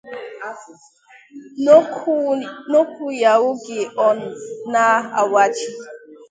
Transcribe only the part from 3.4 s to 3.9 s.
oge